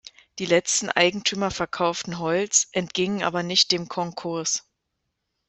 Die 0.39 0.47
letzten 0.47 0.89
Eigentümer 0.89 1.51
verkauften 1.51 2.17
Holz, 2.17 2.69
entgingen 2.71 3.21
aber 3.21 3.43
nicht 3.43 3.71
dem 3.71 3.87
Konkurs. 3.87 4.63